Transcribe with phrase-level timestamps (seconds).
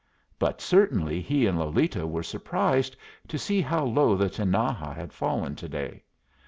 [0.39, 5.53] But certainly he and Lolita were surprised to see how low the Tinaja had fallen
[5.57, 6.03] to day.